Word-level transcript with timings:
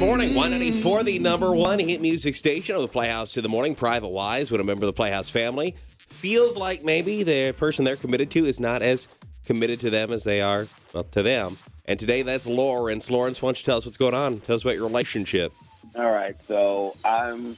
Morning. 0.00 0.30
Y94, 0.30 1.04
the 1.04 1.18
number 1.18 1.52
one 1.52 1.80
hit 1.80 2.00
music 2.00 2.36
station 2.36 2.76
of 2.76 2.82
the 2.82 2.88
Playhouse 2.88 3.32
to 3.32 3.42
the 3.42 3.48
morning. 3.48 3.74
Private 3.74 4.10
Wise, 4.10 4.48
when 4.48 4.60
a 4.60 4.64
member 4.64 4.84
of 4.84 4.86
the 4.86 4.92
Playhouse 4.92 5.28
family 5.28 5.74
feels 5.96 6.56
like 6.56 6.84
maybe 6.84 7.24
the 7.24 7.50
person 7.52 7.84
they're 7.84 7.96
committed 7.96 8.30
to 8.30 8.46
is 8.46 8.60
not 8.60 8.80
as 8.80 9.08
committed 9.44 9.80
to 9.80 9.90
them 9.90 10.12
as 10.12 10.22
they 10.22 10.40
are 10.40 10.68
well, 10.94 11.02
to 11.02 11.22
them. 11.24 11.58
And 11.84 11.98
today 11.98 12.22
that's 12.22 12.46
Lawrence. 12.46 13.10
Lawrence, 13.10 13.42
why 13.42 13.48
don't 13.48 13.58
you 13.58 13.64
tell 13.64 13.78
us 13.78 13.84
what's 13.84 13.96
going 13.96 14.14
on? 14.14 14.38
Tell 14.38 14.54
us 14.54 14.62
about 14.62 14.76
your 14.76 14.86
relationship. 14.86 15.52
All 15.96 16.10
right, 16.10 16.40
so 16.40 16.96
I'm 17.04 17.56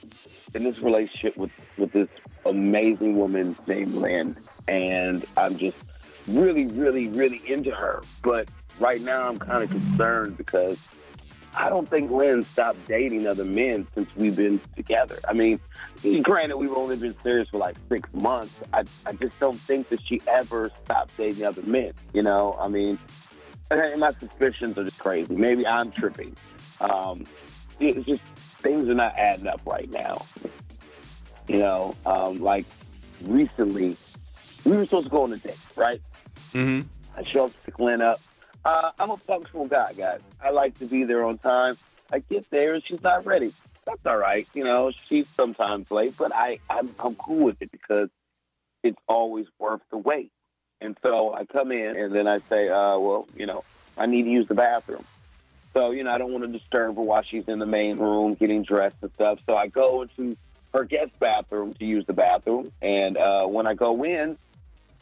in 0.54 0.64
this 0.64 0.78
relationship 0.78 1.36
with 1.36 1.50
with 1.76 1.92
this 1.92 2.08
amazing 2.46 3.18
woman 3.18 3.54
named 3.66 3.94
Lynn, 3.94 4.36
and 4.66 5.26
I'm 5.36 5.58
just 5.58 5.76
really, 6.26 6.66
really, 6.66 7.08
really 7.08 7.42
into 7.46 7.70
her. 7.70 8.02
But 8.22 8.48
right 8.78 9.02
now, 9.02 9.28
I'm 9.28 9.38
kind 9.38 9.62
of 9.62 9.70
concerned 9.70 10.38
because 10.38 10.78
I 11.54 11.68
don't 11.68 11.88
think 11.88 12.10
Lynn 12.10 12.44
stopped 12.44 12.86
dating 12.86 13.26
other 13.26 13.44
men 13.44 13.86
since 13.94 14.08
we've 14.16 14.36
been 14.36 14.60
together. 14.76 15.18
I 15.28 15.32
mean, 15.32 15.58
granted, 16.22 16.56
we've 16.56 16.72
only 16.72 16.96
been 16.96 17.14
serious 17.22 17.48
for 17.48 17.58
like 17.58 17.76
six 17.88 18.08
months. 18.12 18.54
I, 18.72 18.84
I 19.04 19.12
just 19.12 19.38
don't 19.40 19.58
think 19.58 19.88
that 19.88 20.00
she 20.06 20.22
ever 20.28 20.70
stopped 20.84 21.16
dating 21.16 21.44
other 21.44 21.62
men. 21.62 21.92
You 22.14 22.22
know, 22.22 22.56
I 22.60 22.68
mean, 22.68 22.98
and 23.70 24.00
my 24.00 24.12
suspicions 24.12 24.78
are 24.78 24.84
just 24.84 24.98
crazy. 24.98 25.34
Maybe 25.34 25.66
I'm 25.66 25.90
tripping. 25.90 26.36
Um, 26.80 27.24
it's 27.80 28.06
just 28.06 28.22
things 28.62 28.88
are 28.88 28.94
not 28.94 29.16
adding 29.16 29.46
up 29.46 29.60
right 29.64 29.90
now. 29.90 30.24
You 31.48 31.58
know, 31.58 31.96
um, 32.06 32.40
like 32.40 32.66
recently, 33.24 33.96
we 34.64 34.76
were 34.76 34.84
supposed 34.84 35.06
to 35.06 35.10
go 35.10 35.24
on 35.24 35.32
a 35.32 35.36
date, 35.36 35.56
right? 35.76 36.00
Mm-hmm. 36.52 36.86
I 37.16 37.22
show 37.24 37.46
up 37.46 37.52
to 37.52 37.58
pick 37.58 37.78
Lynn 37.78 38.02
up. 38.02 38.20
Uh, 38.64 38.90
I'm 38.98 39.10
a 39.10 39.16
functional 39.16 39.66
guy, 39.66 39.92
guys. 39.94 40.20
I 40.42 40.50
like 40.50 40.78
to 40.80 40.86
be 40.86 41.04
there 41.04 41.24
on 41.24 41.38
time. 41.38 41.78
I 42.12 42.18
get 42.18 42.50
there 42.50 42.74
and 42.74 42.84
she's 42.84 43.02
not 43.02 43.24
ready. 43.24 43.52
That's 43.86 44.04
all 44.04 44.18
right. 44.18 44.46
You 44.54 44.64
know, 44.64 44.92
she's 45.08 45.26
sometimes 45.36 45.90
late, 45.90 46.14
but 46.18 46.34
I, 46.34 46.58
I'm, 46.68 46.94
I'm 46.98 47.14
cool 47.14 47.44
with 47.44 47.62
it 47.62 47.72
because 47.72 48.10
it's 48.82 49.00
always 49.08 49.46
worth 49.58 49.80
the 49.90 49.96
wait. 49.96 50.30
And 50.80 50.96
so 51.02 51.34
I 51.34 51.44
come 51.44 51.72
in 51.72 51.96
and 51.96 52.14
then 52.14 52.26
I 52.26 52.40
say, 52.50 52.68
uh, 52.68 52.98
well, 52.98 53.26
you 53.36 53.46
know, 53.46 53.64
I 53.96 54.06
need 54.06 54.24
to 54.24 54.30
use 54.30 54.48
the 54.48 54.54
bathroom. 54.54 55.04
So, 55.74 55.92
you 55.92 56.04
know, 56.04 56.10
I 56.10 56.18
don't 56.18 56.32
want 56.32 56.44
to 56.44 56.58
disturb 56.58 56.96
her 56.96 57.02
while 57.02 57.22
she's 57.22 57.44
in 57.46 57.58
the 57.58 57.66
main 57.66 57.98
room 57.98 58.34
getting 58.34 58.62
dressed 58.62 58.96
and 59.02 59.12
stuff. 59.12 59.38
So 59.46 59.56
I 59.56 59.68
go 59.68 60.02
into 60.02 60.36
her 60.74 60.84
guest 60.84 61.12
bathroom 61.18 61.74
to 61.74 61.84
use 61.84 62.06
the 62.06 62.12
bathroom. 62.12 62.72
And 62.82 63.16
uh, 63.16 63.46
when 63.46 63.66
I 63.66 63.74
go 63.74 64.04
in, 64.04 64.36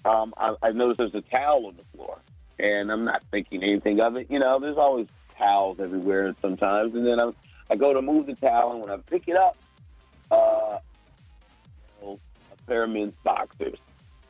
um, 0.05 0.35
I, 0.37 0.55
I 0.63 0.71
notice 0.73 0.99
there's 0.99 1.15
a 1.15 1.21
towel 1.21 1.67
on 1.67 1.77
the 1.77 1.85
floor. 1.97 2.19
And 2.59 2.91
I'm 2.91 3.05
not 3.05 3.23
thinking 3.31 3.63
anything 3.63 4.01
of 4.01 4.17
it. 4.17 4.29
You 4.31 4.39
know, 4.39 4.59
there's 4.59 4.77
always 4.77 5.07
towels 5.37 5.79
everywhere 5.81 6.35
sometimes. 6.43 6.95
And 6.95 7.07
then 7.07 7.21
I, 7.21 7.31
I 7.71 7.77
go 7.77 7.93
to 7.93 8.03
move 8.03 8.27
the 8.27 8.35
towel, 8.35 8.73
and 8.73 8.81
when 8.81 8.91
I 8.91 8.97
pick 8.97 9.29
it 9.29 9.37
up, 9.37 9.57
uh, 10.31 10.79
a 12.03 12.17
pair 12.67 12.85
of 12.85 12.91
men's 12.91 13.15
boxers 13.23 13.79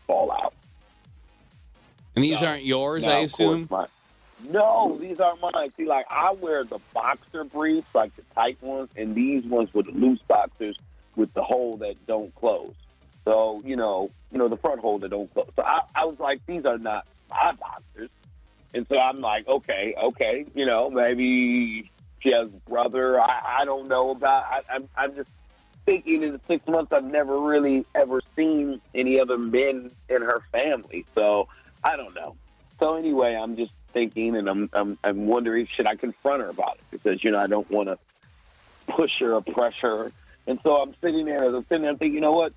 fall 0.06 0.30
out. 0.30 0.52
And 2.14 2.24
these 2.24 2.42
aren't 2.42 2.64
yours, 2.64 3.04
Now, 3.04 3.18
I 3.18 3.20
assume? 3.20 3.68
my- 3.70 3.86
no, 4.50 4.96
these 5.00 5.18
aren't 5.18 5.40
mine. 5.40 5.70
See, 5.76 5.84
like 5.86 6.06
I 6.10 6.32
wear 6.32 6.62
the 6.64 6.78
boxer 6.94 7.44
briefs, 7.44 7.88
like 7.94 8.14
the 8.14 8.22
tight 8.34 8.62
ones, 8.62 8.88
and 8.96 9.14
these 9.14 9.44
ones 9.44 9.72
were 9.74 9.82
the 9.82 9.90
loose 9.90 10.20
boxers 10.28 10.76
with 11.16 11.32
the 11.34 11.42
hole 11.42 11.76
that 11.78 12.06
don't 12.06 12.32
close. 12.36 12.74
So 13.24 13.62
you 13.64 13.74
know, 13.76 14.10
you 14.30 14.38
know 14.38 14.48
the 14.48 14.56
front 14.56 14.80
hole 14.80 14.98
that 15.00 15.08
don't 15.10 15.32
close. 15.34 15.50
So 15.56 15.62
I, 15.64 15.80
I 15.94 16.04
was 16.04 16.20
like, 16.20 16.40
these 16.46 16.64
are 16.64 16.78
not 16.78 17.04
my 17.28 17.52
boxers, 17.52 18.10
and 18.74 18.86
so 18.88 18.98
I'm 18.98 19.20
like, 19.20 19.48
okay, 19.48 19.94
okay, 19.96 20.46
you 20.54 20.66
know, 20.66 20.90
maybe 20.90 21.90
she 22.20 22.32
has 22.32 22.48
a 22.48 22.70
brother. 22.70 23.20
I, 23.20 23.60
I 23.60 23.64
don't 23.64 23.88
know 23.88 24.10
about. 24.10 24.44
I, 24.44 24.62
I'm, 24.70 24.88
I'm 24.96 25.14
just 25.14 25.30
thinking 25.86 26.22
in 26.22 26.32
the 26.32 26.40
six 26.46 26.66
months 26.66 26.92
I've 26.92 27.04
never 27.04 27.38
really 27.38 27.86
ever 27.94 28.20
seen 28.36 28.80
any 28.94 29.18
other 29.18 29.38
men 29.38 29.90
in 30.08 30.22
her 30.22 30.42
family. 30.52 31.06
So 31.14 31.48
I 31.82 31.96
don't 31.96 32.14
know. 32.14 32.36
So 32.78 32.94
anyway, 32.96 33.34
I'm 33.34 33.56
just 33.56 33.72
thinking, 33.92 34.36
and 34.36 34.48
I'm 34.48 34.70
I'm, 34.72 34.98
I'm 35.02 35.26
wondering 35.26 35.66
should 35.66 35.86
I 35.86 35.96
confront 35.96 36.42
her 36.42 36.48
about 36.50 36.74
it 36.74 36.84
because 36.90 37.24
you 37.24 37.30
know 37.30 37.38
I 37.38 37.46
don't 37.46 37.70
want 37.70 37.88
to 37.88 37.98
push 38.86 39.18
her 39.20 39.34
or 39.34 39.40
pressure 39.40 40.04
her. 40.04 40.12
And 40.46 40.58
so 40.62 40.76
I'm 40.76 40.94
sitting 41.00 41.26
there, 41.26 41.44
as 41.44 41.54
I'm 41.54 41.66
sitting 41.66 41.82
there, 41.82 41.94
thinking, 41.94 42.14
you 42.14 42.20
know 42.20 42.32
what? 42.32 42.52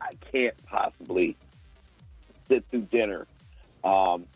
I 0.00 0.14
can't 0.32 0.54
possibly 0.66 1.36
sit 2.48 2.64
through 2.70 2.82
dinner 2.82 3.26
um, 3.84 4.26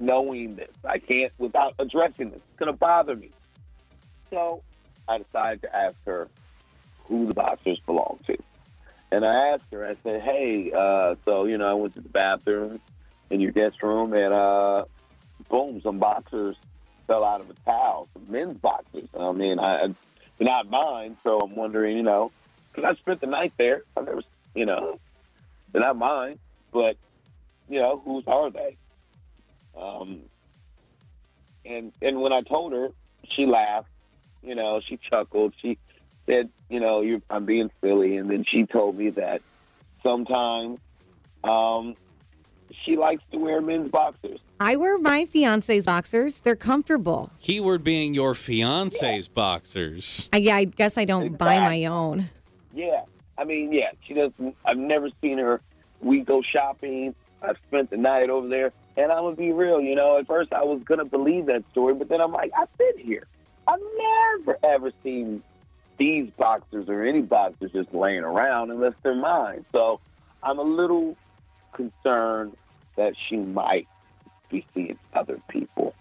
knowing 0.00 0.56
this. 0.56 0.72
I 0.84 0.98
can't 0.98 1.32
without 1.38 1.74
addressing 1.78 2.30
this. 2.30 2.40
It's 2.40 2.58
going 2.58 2.72
to 2.72 2.76
bother 2.76 3.14
me. 3.14 3.30
So 4.30 4.62
I 5.08 5.18
decided 5.18 5.62
to 5.62 5.76
ask 5.76 5.96
her 6.06 6.28
who 7.04 7.26
the 7.26 7.34
boxers 7.34 7.78
belong 7.80 8.18
to. 8.26 8.36
And 9.12 9.24
I 9.24 9.48
asked 9.48 9.64
her, 9.72 9.84
I 9.84 9.96
said, 10.02 10.22
hey, 10.22 10.72
uh, 10.72 11.16
so, 11.24 11.44
you 11.44 11.58
know, 11.58 11.68
I 11.68 11.74
went 11.74 11.94
to 11.94 12.00
the 12.00 12.08
bathroom 12.08 12.80
in 13.28 13.40
your 13.40 13.50
guest 13.50 13.82
room 13.82 14.12
and, 14.12 14.32
uh, 14.32 14.84
boom, 15.48 15.80
some 15.82 15.98
boxers 15.98 16.56
fell 17.06 17.24
out 17.24 17.40
of 17.40 17.50
a 17.50 17.54
towel, 17.68 18.08
some 18.12 18.26
men's 18.30 18.58
boxers. 18.58 19.08
I 19.18 19.32
mean, 19.32 19.58
I, 19.58 19.88
they're 20.38 20.46
not 20.46 20.70
mine, 20.70 21.16
so 21.24 21.40
I'm 21.40 21.56
wondering, 21.56 21.96
you 21.96 22.04
know, 22.04 22.30
because 22.72 22.88
I 22.88 22.94
spent 22.94 23.20
the 23.20 23.26
night 23.26 23.52
there. 23.56 23.82
I 23.96 24.02
never, 24.02 24.22
you 24.54 24.64
know, 24.64 25.00
they're 25.72 25.82
not 25.82 25.96
mine, 25.96 26.38
but, 26.72 26.96
you 27.68 27.80
know, 27.80 28.00
whose 28.04 28.24
are 28.28 28.50
they? 28.50 28.76
Um, 29.76 30.20
and 31.64 31.92
and 32.02 32.20
when 32.20 32.32
I 32.32 32.42
told 32.42 32.72
her, 32.72 32.88
she 33.32 33.46
laughed. 33.46 33.88
You 34.42 34.54
know, 34.54 34.80
she 34.86 34.98
chuckled. 35.10 35.54
She 35.60 35.78
said, 36.26 36.50
"You 36.68 36.80
know, 36.80 37.02
you're, 37.02 37.20
I'm 37.28 37.44
being 37.44 37.70
silly." 37.80 38.16
And 38.16 38.30
then 38.30 38.44
she 38.48 38.64
told 38.64 38.96
me 38.96 39.10
that 39.10 39.42
sometimes 40.02 40.78
um, 41.44 41.96
she 42.84 42.96
likes 42.96 43.22
to 43.32 43.38
wear 43.38 43.60
men's 43.60 43.90
boxers. 43.90 44.40
I 44.58 44.76
wear 44.76 44.98
my 44.98 45.24
fiance's 45.24 45.86
boxers. 45.86 46.40
They're 46.40 46.56
comfortable. 46.56 47.30
Keyword 47.40 47.82
being 47.82 48.12
your 48.12 48.34
fiance's 48.34 49.26
boxers. 49.26 50.28
I, 50.32 50.38
yeah, 50.38 50.56
I 50.56 50.64
guess 50.64 50.98
I 50.98 51.06
don't 51.06 51.38
buy 51.38 51.58
my 51.60 51.86
own. 51.86 52.28
Yeah, 52.74 53.04
I 53.38 53.44
mean, 53.44 53.72
yeah, 53.72 53.90
she 54.06 54.14
doesn't. 54.14 54.54
I've 54.64 54.76
never 54.76 55.08
seen 55.22 55.38
her. 55.38 55.60
We 56.00 56.20
go 56.20 56.42
shopping. 56.42 57.14
I've 57.42 57.56
spent 57.68 57.88
the 57.90 57.96
night 57.96 58.28
over 58.28 58.48
there, 58.48 58.72
and 59.00 59.10
I'm 59.12 59.24
gonna 59.24 59.36
be 59.36 59.52
real. 59.52 59.80
You 59.80 59.94
know, 59.94 60.18
at 60.18 60.26
first 60.26 60.52
I 60.52 60.64
was 60.64 60.82
gonna 60.84 61.04
believe 61.04 61.46
that 61.46 61.64
story, 61.72 61.94
but 61.94 62.08
then 62.08 62.20
I'm 62.20 62.32
like, 62.32 62.52
I've 62.56 62.76
been 62.76 62.98
here. 62.98 63.26
I've 63.66 63.80
never 63.98 64.58
ever 64.62 64.92
seen 65.02 65.42
these 65.98 66.30
boxers 66.38 66.88
or 66.88 67.04
any 67.04 67.22
boxers 67.22 67.72
just 67.72 67.92
laying 67.94 68.24
around 68.24 68.70
unless 68.70 68.94
they're 69.02 69.14
mine. 69.14 69.64
So 69.72 70.00
I'm 70.42 70.58
a 70.58 70.62
little 70.62 71.16
concerned 71.72 72.56
that 72.96 73.14
she 73.28 73.36
might 73.36 73.88
be 74.50 74.66
seeing 74.74 74.98
other 75.14 75.40
people. 75.48 75.94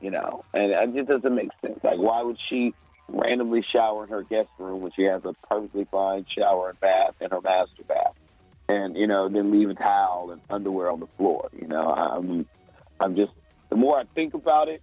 You 0.00 0.12
know, 0.12 0.44
and 0.54 0.70
it 0.70 0.94
just 0.94 1.08
doesn't 1.08 1.34
make 1.34 1.50
sense. 1.60 1.80
Like, 1.82 1.98
why 1.98 2.22
would 2.22 2.38
she 2.48 2.72
randomly 3.08 3.64
shower 3.72 4.04
in 4.04 4.10
her 4.10 4.22
guest 4.22 4.48
room 4.58 4.80
when 4.80 4.92
she 4.92 5.02
has 5.02 5.24
a 5.24 5.34
perfectly 5.50 5.86
fine 5.90 6.24
shower 6.36 6.70
and 6.70 6.80
bath 6.80 7.14
in 7.20 7.30
her 7.30 7.40
master 7.40 7.82
bath, 7.86 8.07
and 8.68 8.96
you 8.96 9.06
know, 9.06 9.28
then 9.28 9.50
leave 9.50 9.70
a 9.70 9.74
towel 9.74 10.30
and 10.30 10.40
underwear 10.50 10.90
on 10.90 11.00
the 11.00 11.08
floor. 11.16 11.48
You 11.58 11.66
know, 11.68 11.88
I'm, 11.88 12.46
I'm 13.00 13.16
just 13.16 13.32
the 13.70 13.76
more 13.76 13.98
I 13.98 14.04
think 14.14 14.34
about 14.34 14.68
it, 14.68 14.82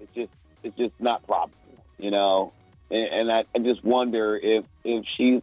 it's 0.00 0.14
just, 0.14 0.30
it's 0.62 0.76
just 0.76 0.94
not 0.98 1.26
probable. 1.26 1.54
You 1.98 2.10
know, 2.10 2.52
and, 2.90 3.08
and 3.08 3.32
I, 3.32 3.44
I 3.54 3.58
just 3.58 3.84
wonder 3.84 4.36
if 4.36 4.64
if 4.84 5.04
she's, 5.16 5.42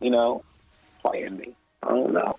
you 0.00 0.10
know, 0.10 0.44
playing 1.04 1.36
me. 1.36 1.54
I 1.82 1.88
don't 1.88 2.12
know. 2.12 2.38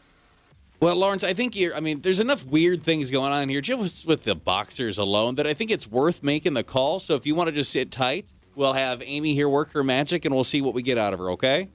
Well, 0.79 0.95
Lawrence, 0.95 1.23
I 1.23 1.35
think 1.35 1.56
you're. 1.56 1.75
I 1.75 1.79
mean, 1.79 2.01
there's 2.01 2.19
enough 2.19 2.44
weird 2.44 2.81
things 2.81 3.11
going 3.11 3.31
on 3.31 3.50
here 3.50 3.61
just 3.61 4.07
with 4.07 4.23
the 4.23 4.34
boxers 4.34 4.97
alone 4.97 5.35
that 5.35 5.45
I 5.45 5.53
think 5.53 5.69
it's 5.69 5.88
worth 5.88 6.23
making 6.23 6.53
the 6.53 6.63
call. 6.63 7.00
So 7.00 7.13
if 7.16 7.28
you 7.28 7.35
want 7.35 7.50
to 7.50 7.51
just 7.51 7.72
sit 7.72 7.91
tight, 7.91 8.34
we'll 8.55 8.73
have 8.73 9.03
Amy 9.05 9.35
here 9.35 9.47
work 9.47 9.73
her 9.73 9.84
magic 9.84 10.25
and 10.25 10.34
we'll 10.34 10.43
see 10.43 10.59
what 10.59 10.73
we 10.73 10.81
get 10.81 10.97
out 10.97 11.14
of 11.14 11.20
her, 11.20 11.29
okay? 11.31 11.70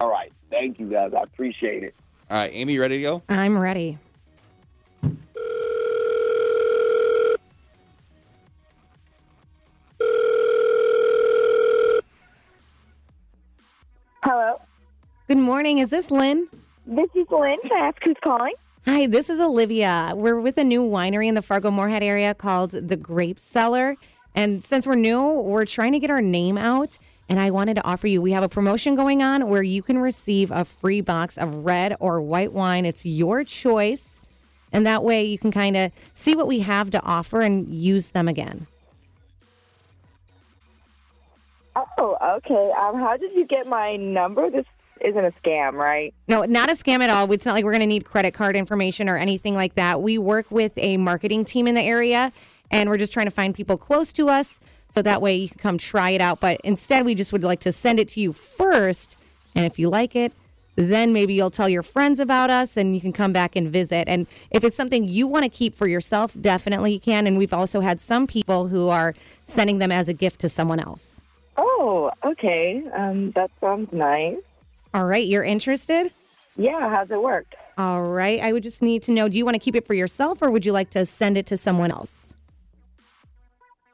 All 0.00 0.10
right, 0.10 0.32
thank 0.50 0.78
you 0.80 0.86
guys. 0.88 1.12
I 1.14 1.22
appreciate 1.22 1.82
it. 1.84 1.94
All 2.30 2.36
right, 2.38 2.50
Amy, 2.54 2.72
you 2.74 2.80
ready 2.80 2.96
to 2.96 3.02
go? 3.02 3.22
I'm 3.28 3.58
ready. 3.58 3.98
Hello, 14.22 14.60
Good 15.28 15.38
morning. 15.38 15.78
Is 15.78 15.90
this 15.90 16.10
Lynn? 16.10 16.48
this 16.86 17.08
is 17.14 17.26
Lynn. 17.30 17.56
Can 17.62 17.72
I 17.72 17.86
ask 17.88 17.98
who's 18.04 18.16
calling? 18.22 18.52
Hi, 18.86 19.06
this 19.06 19.30
is 19.30 19.40
Olivia. 19.40 20.12
We're 20.14 20.40
with 20.40 20.58
a 20.58 20.64
new 20.64 20.82
winery 20.82 21.26
in 21.28 21.34
the 21.34 21.42
Fargo 21.42 21.70
Moorhead 21.70 22.02
area 22.02 22.34
called 22.34 22.70
the 22.72 22.96
Grape 22.96 23.38
Cellar. 23.38 23.96
And 24.34 24.62
since 24.64 24.86
we're 24.86 24.94
new, 24.96 25.22
we're 25.40 25.64
trying 25.66 25.92
to 25.92 25.98
get 25.98 26.10
our 26.10 26.22
name 26.22 26.58
out. 26.58 26.98
And 27.30 27.38
I 27.38 27.52
wanted 27.52 27.74
to 27.74 27.84
offer 27.84 28.08
you 28.08 28.20
we 28.20 28.32
have 28.32 28.42
a 28.42 28.48
promotion 28.48 28.96
going 28.96 29.22
on 29.22 29.48
where 29.48 29.62
you 29.62 29.82
can 29.82 29.98
receive 29.98 30.50
a 30.50 30.64
free 30.64 31.00
box 31.00 31.38
of 31.38 31.64
red 31.64 31.96
or 32.00 32.20
white 32.20 32.52
wine. 32.52 32.84
It's 32.84 33.06
your 33.06 33.44
choice. 33.44 34.20
And 34.72 34.84
that 34.84 35.04
way 35.04 35.24
you 35.24 35.38
can 35.38 35.52
kind 35.52 35.76
of 35.76 35.92
see 36.12 36.34
what 36.34 36.48
we 36.48 36.58
have 36.60 36.90
to 36.90 37.02
offer 37.04 37.40
and 37.40 37.72
use 37.72 38.10
them 38.10 38.26
again. 38.26 38.66
Oh, 41.76 42.16
okay. 42.38 42.72
Um, 42.76 42.98
how 42.98 43.16
did 43.16 43.32
you 43.32 43.46
get 43.46 43.68
my 43.68 43.94
number? 43.94 44.50
This 44.50 44.66
isn't 45.00 45.24
a 45.24 45.30
scam, 45.42 45.74
right? 45.74 46.12
No, 46.26 46.42
not 46.44 46.68
a 46.68 46.72
scam 46.72 46.98
at 46.98 47.10
all. 47.10 47.30
It's 47.30 47.46
not 47.46 47.52
like 47.52 47.64
we're 47.64 47.72
going 47.72 47.80
to 47.80 47.86
need 47.86 48.04
credit 48.04 48.34
card 48.34 48.56
information 48.56 49.08
or 49.08 49.16
anything 49.16 49.54
like 49.54 49.76
that. 49.76 50.02
We 50.02 50.18
work 50.18 50.50
with 50.50 50.76
a 50.78 50.96
marketing 50.96 51.44
team 51.44 51.68
in 51.68 51.76
the 51.76 51.80
area, 51.80 52.32
and 52.70 52.88
we're 52.88 52.98
just 52.98 53.12
trying 53.12 53.26
to 53.26 53.30
find 53.30 53.54
people 53.54 53.76
close 53.76 54.12
to 54.14 54.28
us 54.28 54.60
so 54.90 55.02
that 55.02 55.22
way 55.22 55.36
you 55.36 55.48
can 55.48 55.58
come 55.58 55.78
try 55.78 56.10
it 56.10 56.20
out. 56.20 56.40
But 56.40 56.60
instead, 56.62 57.04
we 57.04 57.14
just 57.14 57.32
would 57.32 57.44
like 57.44 57.60
to 57.60 57.72
send 57.72 58.00
it 58.00 58.08
to 58.08 58.20
you 58.20 58.32
first. 58.32 59.16
And 59.54 59.64
if 59.64 59.78
you 59.78 59.88
like 59.88 60.16
it, 60.16 60.32
then 60.76 61.12
maybe 61.12 61.34
you'll 61.34 61.50
tell 61.50 61.68
your 61.68 61.82
friends 61.82 62.20
about 62.20 62.50
us 62.50 62.76
and 62.76 62.94
you 62.94 63.00
can 63.00 63.12
come 63.12 63.32
back 63.32 63.56
and 63.56 63.68
visit. 63.68 64.08
And 64.08 64.26
if 64.50 64.64
it's 64.64 64.76
something 64.76 65.08
you 65.08 65.26
want 65.26 65.44
to 65.44 65.50
keep 65.50 65.74
for 65.74 65.86
yourself, 65.86 66.36
definitely 66.40 66.94
you 66.94 67.00
can. 67.00 67.26
And 67.26 67.36
we've 67.36 67.52
also 67.52 67.80
had 67.80 68.00
some 68.00 68.26
people 68.26 68.68
who 68.68 68.88
are 68.88 69.14
sending 69.44 69.78
them 69.78 69.92
as 69.92 70.08
a 70.08 70.12
gift 70.12 70.40
to 70.40 70.48
someone 70.48 70.80
else. 70.80 71.22
Oh, 71.56 72.10
okay. 72.24 72.82
Um, 72.96 73.32
that 73.32 73.50
sounds 73.60 73.92
nice. 73.92 74.36
All 74.94 75.04
right, 75.04 75.26
you're 75.26 75.44
interested? 75.44 76.12
Yeah, 76.56 76.88
how's 76.88 77.10
it 77.10 77.22
work? 77.22 77.46
All 77.78 78.02
right. 78.02 78.40
I 78.40 78.52
would 78.52 78.62
just 78.62 78.82
need 78.82 79.02
to 79.04 79.12
know 79.12 79.28
do 79.28 79.38
you 79.38 79.44
want 79.44 79.54
to 79.54 79.58
keep 79.60 79.76
it 79.76 79.86
for 79.86 79.94
yourself 79.94 80.42
or 80.42 80.50
would 80.50 80.66
you 80.66 80.72
like 80.72 80.90
to 80.90 81.06
send 81.06 81.38
it 81.38 81.46
to 81.46 81.56
someone 81.56 81.90
else? 81.90 82.34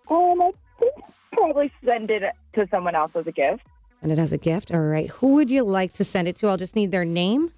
Um, 0.09 0.43
I 0.43 0.53
think 0.79 0.95
probably 1.33 1.73
send 1.85 2.11
it 2.11 2.23
to 2.55 2.67
someone 2.71 2.95
else 2.95 3.13
as 3.15 3.27
a 3.27 3.33
gift. 3.33 3.63
And 4.03 4.13
it 4.13 4.19
has 4.19 4.33
a 4.33 4.39
gift. 4.39 4.73
All 4.73 4.81
right. 4.81 5.09
Who 5.11 5.35
would 5.35 5.51
you 5.51 5.65
like 5.65 5.93
to 5.95 6.05
send 6.05 6.29
it 6.29 6.37
to? 6.37 6.49
I'll 6.49 6.57
just 6.57 6.77
need 6.77 6.91
their 6.91 7.05
name. 7.05 7.53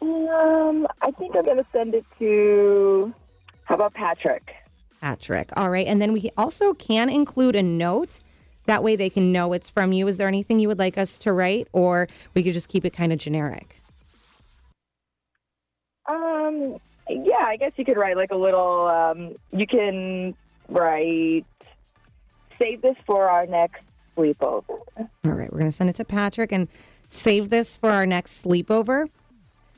Um, 0.00 0.88
I 1.00 1.10
think 1.12 1.36
I'm 1.36 1.44
gonna 1.44 1.66
send 1.72 1.94
it 1.94 2.04
to. 2.18 3.14
How 3.64 3.76
about 3.76 3.94
Patrick? 3.94 4.54
Patrick. 5.00 5.50
All 5.56 5.70
right. 5.70 5.86
And 5.86 6.00
then 6.00 6.12
we 6.12 6.30
also 6.36 6.74
can 6.74 7.08
include 7.08 7.54
a 7.54 7.62
note. 7.62 8.18
That 8.66 8.82
way 8.82 8.96
they 8.96 9.10
can 9.10 9.32
know 9.32 9.52
it's 9.52 9.68
from 9.68 9.92
you. 9.92 10.06
Is 10.08 10.16
there 10.16 10.28
anything 10.28 10.58
you 10.58 10.68
would 10.68 10.78
like 10.78 10.96
us 10.96 11.18
to 11.20 11.32
write? 11.32 11.68
Or 11.72 12.08
we 12.34 12.42
could 12.42 12.54
just 12.54 12.68
keep 12.68 12.84
it 12.84 12.90
kind 12.92 13.12
of 13.12 13.18
generic? 13.18 13.80
Um, 16.08 16.78
yeah, 17.08 17.44
I 17.44 17.56
guess 17.56 17.72
you 17.76 17.84
could 17.84 17.96
write 17.96 18.16
like 18.16 18.30
a 18.30 18.36
little. 18.36 18.86
Um, 18.86 19.34
you 19.52 19.66
can 19.66 20.34
write. 20.68 21.44
Save 22.58 22.82
this 22.82 22.96
for 23.06 23.28
our 23.28 23.46
next 23.46 23.82
sleepover. 24.16 24.64
All 24.68 25.08
right. 25.24 25.52
We're 25.52 25.58
going 25.58 25.70
to 25.70 25.72
send 25.72 25.90
it 25.90 25.96
to 25.96 26.04
Patrick 26.04 26.52
and 26.52 26.68
save 27.08 27.50
this 27.50 27.76
for 27.76 27.90
our 27.90 28.06
next 28.06 28.44
sleepover. 28.44 29.08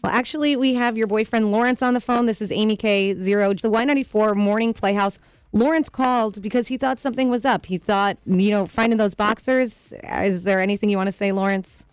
Well, 0.02 0.12
actually, 0.12 0.54
we 0.56 0.74
have 0.74 0.98
your 0.98 1.06
boyfriend 1.06 1.50
Lawrence 1.50 1.82
on 1.82 1.94
the 1.94 2.00
phone. 2.00 2.26
This 2.26 2.42
is 2.42 2.52
Amy 2.52 2.76
K. 2.76 3.14
Zero, 3.14 3.54
the 3.54 3.70
Y94 3.70 4.36
Morning 4.36 4.74
Playhouse. 4.74 5.18
Lawrence 5.52 5.88
called 5.88 6.42
because 6.42 6.68
he 6.68 6.76
thought 6.76 6.98
something 6.98 7.30
was 7.30 7.44
up. 7.44 7.64
He 7.64 7.78
thought, 7.78 8.18
you 8.26 8.50
know, 8.50 8.66
finding 8.66 8.98
those 8.98 9.14
boxers. 9.14 9.94
Is 10.02 10.42
there 10.42 10.60
anything 10.60 10.90
you 10.90 10.96
want 10.96 11.06
to 11.06 11.12
say, 11.12 11.32
Lawrence? 11.32 11.84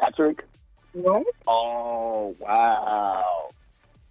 Patrick. 0.00 0.42
What? 0.96 1.26
Oh 1.46 2.34
wow! 2.38 3.50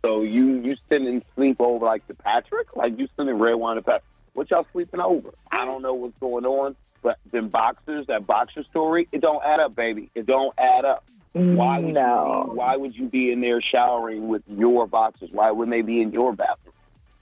So 0.06 0.22
you 0.22 0.60
you 0.62 0.76
sending 0.92 1.24
sleep 1.36 1.58
over 1.60 1.84
like 1.84 2.06
to 2.08 2.14
Patrick? 2.14 2.76
Like 2.76 3.00
you 3.00 3.08
sending 3.18 3.40
red 3.40 3.56
wine 3.56 3.78
to 3.78 3.82
Patrick? 3.82 4.04
What 4.34 4.52
y'all 4.52 4.68
sleeping 4.72 5.00
over? 5.00 5.32
I 5.52 5.66
don't 5.66 5.82
know 5.82 5.96
what's 5.96 6.18
going 6.20 6.46
on, 6.46 6.76
but 7.02 7.18
them 7.32 7.50
boxers, 7.50 8.06
that 8.08 8.28
boxer 8.28 8.64
story, 8.66 9.08
it 9.12 9.22
don't 9.22 9.44
add 9.44 9.60
up, 9.60 9.76
baby. 9.76 10.12
It 10.14 10.28
don't 10.28 10.54
add 10.60 10.86
up. 10.86 11.04
Why 11.34 11.80
would 11.80 11.96
No. 11.96 12.44
you 12.46 12.52
be, 12.52 12.58
why 12.58 12.76
would 12.78 12.96
you 12.96 13.08
be 13.08 13.32
in 13.32 13.42
there 13.42 13.62
showering 13.62 14.28
with 14.28 14.44
your 14.48 14.86
boxers? 14.88 15.30
Why 15.32 15.50
wouldn't 15.52 15.76
they 15.76 15.82
be 15.82 16.02
in 16.02 16.12
your 16.12 16.34
bathroom? 16.34 16.74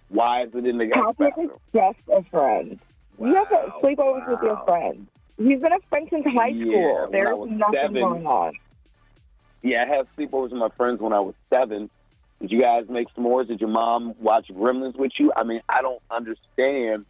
Why 0.10 0.44
is 0.44 0.50
it 0.54 0.66
in 0.66 0.78
the 0.78 0.88
guest 0.88 1.00
Patrick 1.18 1.34
is 1.38 1.50
bathroom? 1.50 1.60
just 1.74 2.00
a 2.12 2.24
friend. 2.30 2.80
you 3.18 3.34
have 3.36 3.48
to 3.50 3.56
Wow, 3.56 3.80
sleepovers 3.82 4.28
with 4.30 4.42
your 4.44 4.56
wow. 4.56 4.66
friends. 4.68 5.10
He's 5.38 5.60
been 5.60 5.72
a 5.72 5.80
friend 5.90 6.08
since 6.10 6.26
high 6.26 6.52
school. 6.52 7.08
There's 7.12 7.30
nothing 7.50 7.74
seven. 7.74 7.94
going 8.02 8.28
on. 8.28 8.54
Yeah, 9.64 9.84
I 9.84 9.96
had 9.96 10.08
sleepovers 10.18 10.52
with 10.52 10.60
my 10.60 10.70
friends 10.70 11.00
when 11.00 11.14
I 11.14 11.22
was 11.22 11.36
seven. 11.50 11.90
Did 12.42 12.52
you 12.52 12.60
guys 12.60 12.84
make 12.90 13.08
s'mores? 13.16 13.48
Did 13.48 13.62
your 13.62 13.70
mom 13.70 14.14
watch 14.20 14.50
Gremlins 14.50 14.98
with 14.98 15.14
you? 15.18 15.32
I 15.36 15.44
mean, 15.44 15.62
I 15.70 15.82
don't 15.82 16.02
understand 16.12 17.06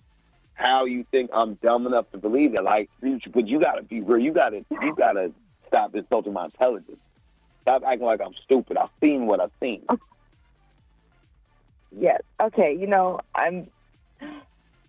how 0.54 0.86
you 0.86 1.04
think 1.10 1.32
I'm 1.34 1.56
dumb 1.56 1.88
enough 1.88 2.12
to 2.12 2.20
believe 2.20 2.54
it. 2.54 2.64
Like, 2.64 2.92
but 3.02 3.48
you 3.48 3.60
gotta 3.60 3.82
be 3.82 4.02
real. 4.02 4.24
You 4.24 4.32
gotta, 4.32 4.64
you 4.70 4.96
gotta 4.96 5.32
stop 5.68 5.96
insulting 5.96 6.34
my 6.34 6.46
intelligence. 6.46 7.00
Stop 7.64 7.82
acting 7.88 8.06
like 8.06 8.22
I'm 8.22 8.36
stupid. 8.44 8.78
I've 8.78 8.90
seen 9.02 9.26
what 9.26 9.40
I've 9.40 9.52
seen. 9.60 9.84
Yes. 11.98 12.22
Okay. 12.40 12.76
You 12.80 12.88
know, 12.88 13.20
I'm. 13.34 13.68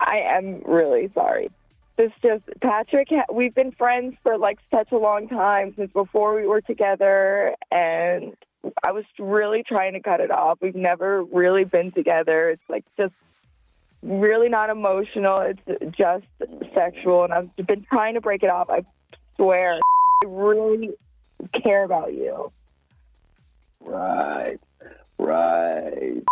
I 0.00 0.18
am 0.36 0.60
really 0.66 1.10
sorry. 1.14 1.50
It's 1.96 2.14
just 2.24 2.42
Patrick. 2.60 3.08
We've 3.32 3.54
been 3.54 3.72
friends 3.72 4.16
for 4.22 4.36
like 4.36 4.58
such 4.74 4.90
a 4.90 4.98
long 4.98 5.28
time 5.28 5.74
since 5.76 5.92
before 5.92 6.34
we 6.34 6.46
were 6.46 6.60
together, 6.60 7.54
and 7.70 8.36
I 8.84 8.92
was 8.92 9.04
really 9.18 9.62
trying 9.62 9.92
to 9.92 10.00
cut 10.00 10.20
it 10.20 10.32
off. 10.32 10.58
We've 10.60 10.74
never 10.74 11.22
really 11.22 11.64
been 11.64 11.92
together. 11.92 12.50
It's 12.50 12.68
like 12.68 12.84
just 12.96 13.14
really 14.02 14.48
not 14.48 14.70
emotional. 14.70 15.38
It's 15.66 15.96
just 15.96 16.24
sexual, 16.74 17.24
and 17.24 17.32
I've 17.32 17.56
been 17.66 17.84
trying 17.84 18.14
to 18.14 18.20
break 18.20 18.42
it 18.42 18.50
off. 18.50 18.70
I 18.70 18.84
swear, 19.36 19.74
I 19.74 20.26
really 20.26 20.90
care 21.64 21.84
about 21.84 22.12
you. 22.12 22.50
Right, 23.80 24.58
right. 25.18 26.22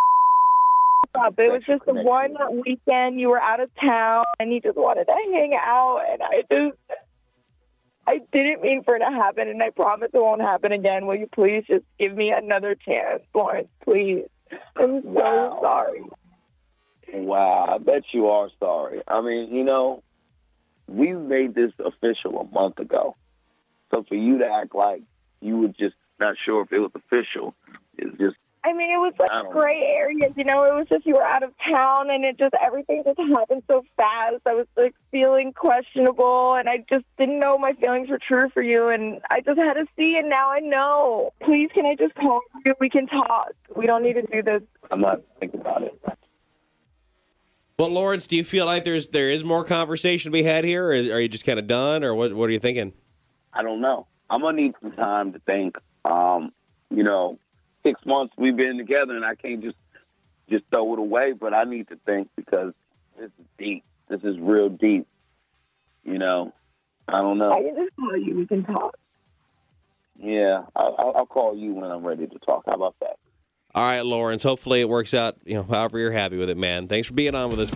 Up. 1.14 1.34
It 1.38 1.50
was 1.50 1.62
just 1.66 1.84
the 1.84 1.94
one 1.94 2.34
weekend 2.64 3.20
you 3.20 3.28
were 3.28 3.40
out 3.40 3.60
of 3.60 3.70
town 3.74 4.24
and 4.38 4.52
you 4.52 4.60
just 4.60 4.76
wanted 4.76 5.04
to 5.06 5.12
hang 5.12 5.54
out 5.54 6.00
and 6.10 6.22
I 6.22 6.42
just 6.50 6.76
I 8.06 8.20
didn't 8.32 8.62
mean 8.62 8.82
for 8.84 8.96
it 8.96 9.00
to 9.00 9.04
happen 9.10 9.48
and 9.48 9.62
I 9.62 9.70
promise 9.70 10.10
it 10.12 10.18
won't 10.18 10.40
happen 10.42 10.72
again. 10.72 11.06
Will 11.06 11.16
you 11.16 11.28
please 11.32 11.64
just 11.68 11.84
give 11.98 12.14
me 12.14 12.32
another 12.36 12.74
chance, 12.74 13.22
Lawrence, 13.34 13.68
please? 13.84 14.24
I'm 14.76 15.02
so 15.02 15.08
Wow. 15.08 15.58
sorry. 15.62 16.02
Wow, 17.14 17.74
I 17.74 17.78
bet 17.78 18.04
you 18.12 18.28
are 18.28 18.48
sorry. 18.58 19.02
I 19.06 19.20
mean, 19.20 19.54
you 19.54 19.64
know, 19.64 20.02
we 20.88 21.12
made 21.12 21.54
this 21.54 21.72
official 21.78 22.40
a 22.40 22.44
month 22.44 22.78
ago. 22.78 23.16
So 23.94 24.02
for 24.08 24.14
you 24.14 24.38
to 24.38 24.46
act 24.46 24.74
like 24.74 25.02
you 25.40 25.58
were 25.58 25.68
just 25.68 25.94
not 26.18 26.36
sure 26.44 26.62
if 26.62 26.72
it 26.72 26.78
was 26.78 26.90
official 26.94 27.54
is 27.98 28.12
just 28.18 28.36
I 28.36 28.36
mean, 28.36 28.36
it 28.36 28.51
was 29.02 29.14
like 29.18 29.30
I 29.30 29.50
gray 29.50 29.82
areas, 29.96 30.32
you 30.36 30.44
know. 30.44 30.64
It 30.64 30.74
was 30.74 30.86
just 30.90 31.04
you 31.06 31.14
were 31.14 31.24
out 31.24 31.42
of 31.42 31.52
town, 31.74 32.10
and 32.10 32.24
it 32.24 32.38
just 32.38 32.54
everything 32.64 33.02
just 33.04 33.18
happened 33.36 33.62
so 33.68 33.84
fast. 33.96 34.42
I 34.46 34.54
was 34.54 34.66
like 34.76 34.94
feeling 35.10 35.52
questionable, 35.52 36.54
and 36.54 36.68
I 36.68 36.78
just 36.92 37.04
didn't 37.18 37.38
know 37.40 37.58
my 37.58 37.72
feelings 37.74 38.08
were 38.08 38.18
true 38.18 38.48
for 38.54 38.62
you, 38.62 38.88
and 38.88 39.20
I 39.30 39.40
just 39.40 39.58
had 39.58 39.74
to 39.74 39.86
see, 39.96 40.16
and 40.18 40.28
now 40.28 40.50
I 40.50 40.60
know. 40.60 41.32
Please, 41.42 41.70
can 41.74 41.86
I 41.86 41.94
just 41.94 42.14
call 42.14 42.40
you? 42.64 42.74
We 42.80 42.88
can 42.88 43.06
talk. 43.06 43.52
We 43.76 43.86
don't 43.86 44.02
need 44.02 44.14
to 44.14 44.22
do 44.22 44.42
this. 44.42 44.62
I'm 44.90 45.00
not 45.00 45.20
thinking 45.40 45.60
about 45.60 45.82
it. 45.82 45.98
Well, 47.78 47.90
Lawrence, 47.90 48.28
do 48.28 48.36
you 48.36 48.44
feel 48.44 48.66
like 48.66 48.84
there's 48.84 49.08
there 49.08 49.30
is 49.30 49.42
more 49.42 49.64
conversation 49.64 50.30
to 50.30 50.32
be 50.32 50.44
had 50.44 50.64
here, 50.64 50.86
or 50.86 50.92
are 50.92 51.20
you 51.20 51.28
just 51.28 51.44
kind 51.44 51.58
of 51.58 51.66
done, 51.66 52.04
or 52.04 52.14
what? 52.14 52.32
What 52.32 52.48
are 52.48 52.52
you 52.52 52.60
thinking? 52.60 52.92
I 53.52 53.62
don't 53.62 53.80
know. 53.80 54.06
I'm 54.30 54.40
gonna 54.40 54.56
need 54.56 54.74
some 54.80 54.92
time 54.92 55.32
to 55.32 55.38
think. 55.40 55.76
Um, 56.04 56.52
you 56.90 57.02
know, 57.02 57.38
six 57.82 58.00
months 58.06 58.34
we've 58.36 58.56
been 58.56 58.78
together, 58.78 59.14
and 59.16 59.24
I 59.24 59.34
can't 59.34 59.62
just 59.62 59.76
just 60.50 60.64
throw 60.72 60.92
it 60.94 60.98
away. 60.98 61.32
But 61.32 61.54
I 61.54 61.64
need 61.64 61.88
to 61.88 61.96
think 62.06 62.28
because 62.36 62.72
this 63.18 63.26
is 63.38 63.46
deep. 63.58 63.84
This 64.08 64.20
is 64.22 64.38
real 64.38 64.68
deep. 64.68 65.06
You 66.04 66.18
know, 66.18 66.52
I 67.08 67.18
don't 67.18 67.38
know. 67.38 67.50
I 67.52 67.60
know. 67.60 67.74
can 67.74 67.84
just 67.84 67.96
call 67.96 68.16
you. 68.16 68.36
We 68.36 68.46
can 68.46 68.64
talk. 68.64 68.96
Yeah, 70.18 70.62
I'll, 70.76 70.94
I'll- 70.98 71.12
I'll 71.16 71.26
call 71.26 71.56
you 71.56 71.74
when 71.74 71.90
I'm 71.90 72.04
ready 72.06 72.26
to 72.26 72.38
talk. 72.40 72.64
How 72.66 72.74
about 72.74 72.94
that? 73.00 73.16
All 73.74 73.82
right, 73.84 74.04
Lawrence. 74.04 74.42
Hopefully 74.42 74.82
it 74.82 74.88
works 74.88 75.14
out. 75.14 75.36
You 75.44 75.54
know, 75.54 75.62
however 75.62 75.98
you're 75.98 76.12
happy 76.12 76.36
with 76.36 76.50
it, 76.50 76.58
man. 76.58 76.88
Thanks 76.88 77.08
for 77.08 77.14
being 77.14 77.34
on 77.34 77.48
with 77.50 77.58
us. 77.58 77.70